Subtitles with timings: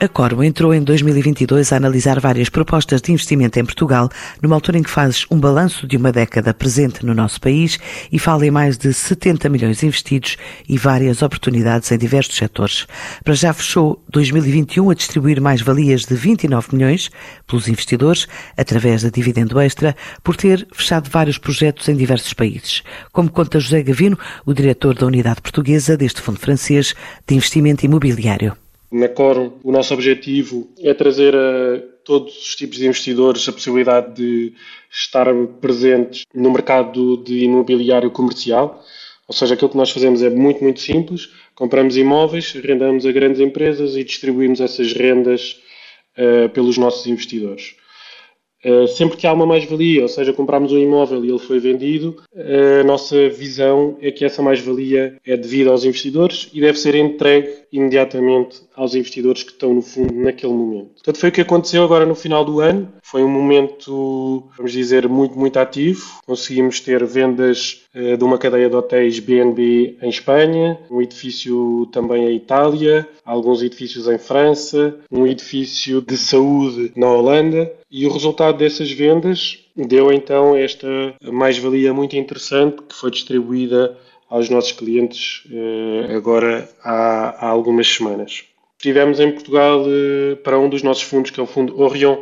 [0.00, 4.08] A Corvo entrou em 2022 a analisar várias propostas de investimento em Portugal,
[4.40, 7.80] numa altura em que faz um balanço de uma década presente no nosso país
[8.12, 10.36] e fala em mais de 70 milhões investidos
[10.68, 12.86] e várias oportunidades em diversos setores.
[13.24, 17.10] Para já fechou 2021 a distribuir mais valias de 29 milhões
[17.44, 22.84] pelos investidores, através da dividendo extra, por ter fechado vários projetos em diversos países.
[23.10, 26.94] Como conta José Gavino, o diretor da unidade portuguesa deste fundo francês
[27.26, 28.56] de investimento imobiliário.
[28.90, 34.14] Na Corum, o nosso objetivo é trazer a todos os tipos de investidores a possibilidade
[34.14, 34.54] de
[34.90, 35.26] estar
[35.60, 38.82] presentes no mercado de imobiliário comercial.
[39.26, 41.28] Ou seja, aquilo que nós fazemos é muito, muito simples.
[41.54, 45.60] Compramos imóveis, arrendamos a grandes empresas e distribuímos essas rendas
[46.16, 47.74] uh, pelos nossos investidores.
[48.64, 52.16] Uh, sempre que há uma mais-valia, ou seja, compramos um imóvel e ele foi vendido,
[52.32, 56.96] uh, a nossa visão é que essa mais-valia é devida aos investidores e deve ser
[56.96, 60.94] entregue imediatamente aos investidores que estão no fundo naquele momento.
[60.94, 62.88] Portanto, foi o que aconteceu agora no final do ano.
[63.02, 66.20] Foi um momento, vamos dizer, muito, muito ativo.
[66.26, 72.28] Conseguimos ter vendas uh, de uma cadeia de hotéis BNB em Espanha, um edifício também
[72.28, 77.72] em Itália, alguns edifícios em França, um edifício de saúde na Holanda.
[77.90, 80.86] E o resultado dessas vendas deu então esta
[81.22, 83.96] mais-valia muito interessante que foi distribuída
[84.28, 88.44] aos nossos clientes eh, agora há, há algumas semanas.
[88.78, 92.18] Tivemos em Portugal, eh, para um dos nossos fundos, que é o fundo Orion,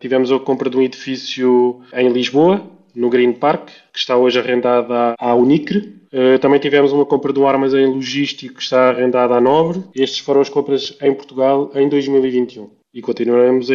[0.00, 2.64] tivemos a compra de um edifício em Lisboa,
[2.94, 5.96] no Green Park, que está hoje arrendado à Unicre.
[6.10, 9.82] Eh, também tivemos uma compra de um armazém logístico que está arrendado à Nobre.
[9.94, 12.70] Estes foram as compras em Portugal em 2021.
[12.94, 13.68] E continuaremos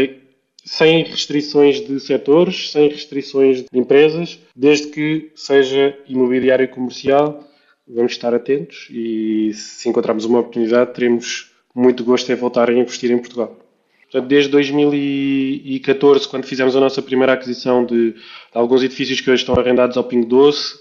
[0.65, 7.44] sem restrições de setores, sem restrições de empresas, desde que seja imobiliário comercial
[7.88, 13.11] vamos estar atentos e se encontrarmos uma oportunidade, teremos muito gosto em voltar a investir
[13.11, 13.57] em Portugal.
[14.03, 18.19] Portanto, desde 2014, quando fizemos a nossa primeira aquisição de, de
[18.53, 20.75] alguns edifícios que hoje estão arrendados ao Pingo Doce,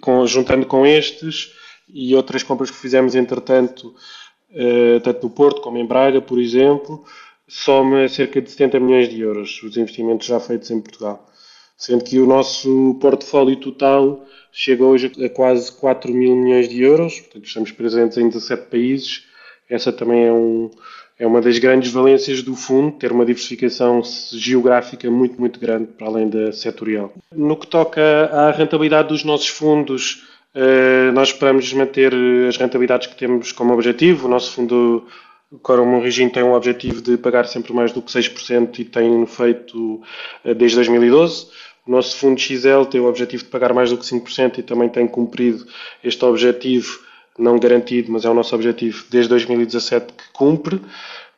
[0.00, 1.52] com, juntando com estes
[1.88, 3.94] e outras compras que fizemos entretanto,
[4.50, 7.04] uh, tanto no Porto como em Braga, por exemplo,
[7.46, 11.26] soma cerca de 70 milhões de euros os investimentos já feitos em Portugal.
[11.78, 17.20] Sendo que o nosso portfólio total chega hoje a quase 4 mil milhões de euros,
[17.20, 19.24] portanto estamos presentes em 17 países.
[19.70, 20.70] Essa também é, um,
[21.16, 24.02] é uma das grandes valências do fundo, ter uma diversificação
[24.32, 27.12] geográfica muito, muito grande, para além da setorial.
[27.32, 28.02] No que toca
[28.32, 32.12] à rentabilidade dos nossos fundos, eh, nós esperamos manter
[32.48, 34.26] as rentabilidades que temos como objetivo.
[34.26, 35.06] O nosso fundo
[35.62, 40.02] Corum Origin tem um objetivo de pagar sempre mais do que 6% e tem feito
[40.44, 41.46] eh, desde 2012.
[41.88, 44.90] O nosso fundo XL tem o objetivo de pagar mais do que 5% e também
[44.90, 45.66] tem cumprido
[46.04, 47.00] este objetivo,
[47.38, 50.82] não garantido, mas é o nosso objetivo desde 2017 que cumpre.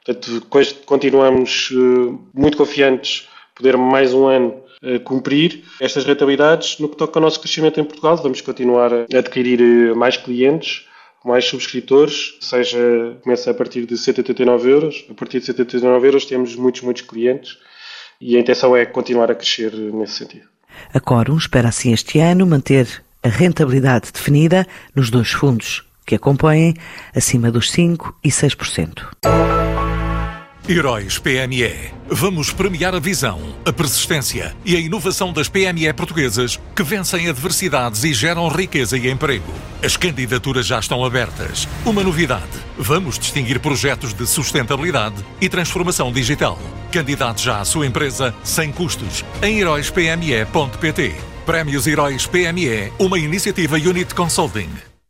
[0.04, 0.44] Portanto,
[0.84, 6.80] continuamos eh, muito confiantes poder mais um ano eh, cumprir estas rentabilidades.
[6.80, 10.84] No que toca ao nosso crescimento em Portugal, vamos continuar a adquirir eh, mais clientes,
[11.24, 15.06] mais subscritores, seja começa a partir de 189 euros.
[15.08, 17.56] A partir de 189 euros temos muitos, muitos clientes
[18.20, 20.48] e a intenção é continuar a crescer nesse sentido.
[20.92, 26.18] A Corum espera assim este ano manter a rentabilidade definida nos dois fundos que a
[26.18, 26.74] compõem
[27.14, 29.06] acima dos 5% e 6%.
[30.68, 31.90] Heróis PME.
[32.08, 38.04] Vamos premiar a visão, a persistência e a inovação das PME portuguesas que vencem adversidades
[38.04, 39.52] e geram riqueza e emprego.
[39.82, 41.66] As candidaturas já estão abertas.
[41.84, 46.58] Uma novidade: vamos distinguir projetos de sustentabilidade e transformação digital.
[46.90, 51.14] Candidate já à sua empresa sem custos em heróispme.pt.
[51.46, 54.89] Prémios Heróis PME, uma iniciativa Unit Consulting.